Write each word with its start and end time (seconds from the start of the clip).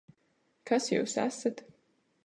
Kas 0.71 0.89
jūs 0.95 1.15
esat? 1.27 1.65